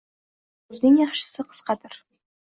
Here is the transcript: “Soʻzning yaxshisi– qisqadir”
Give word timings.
“Soʻzning 0.71 0.95
yaxshisi– 1.01 1.47
qisqadir” 1.53 2.01